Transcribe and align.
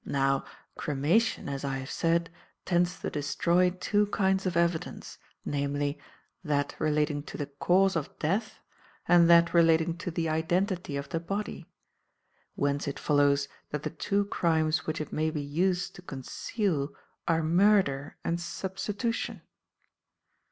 Now, 0.03 0.45
cremation, 0.75 1.47
as 1.47 1.63
I 1.63 1.77
have 1.77 1.91
said, 1.91 2.31
tends 2.65 2.99
to 3.01 3.11
destroy 3.11 3.69
two 3.69 4.07
kinds 4.07 4.47
of 4.47 4.57
evidence, 4.57 5.19
namely; 5.45 5.99
that 6.43 6.75
relating 6.79 7.21
to 7.21 7.37
the 7.37 7.45
cause 7.45 7.95
of 7.95 8.17
death 8.17 8.61
and 9.07 9.29
that 9.29 9.53
relating 9.53 9.95
to 9.99 10.09
the 10.09 10.27
identity 10.27 10.97
of 10.97 11.09
the 11.09 11.19
body; 11.19 11.67
whence 12.55 12.87
it 12.87 12.97
follows 12.97 13.47
that 13.69 13.83
the 13.83 13.91
two 13.91 14.25
crimes 14.25 14.87
which 14.87 14.99
it 14.99 15.13
may 15.13 15.29
be 15.29 15.43
used 15.43 15.93
to 15.97 16.01
conceal 16.01 16.95
are 17.27 17.43
murder 17.43 18.17
and 18.23 18.39
substitution. 18.41 19.43